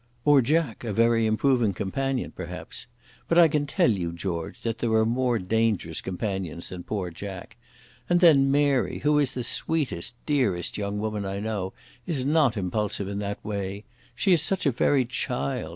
[0.25, 2.87] "Or Jack a very improving companion, perhaps.
[3.27, 7.55] But I can tell you, George, that there are more dangerous companions than poor Jack.
[8.09, 11.73] And then, Mary, who is the sweetest, dearest young woman I know,
[12.07, 13.83] is not impulsive in that way.
[14.15, 15.69] She is such a very child.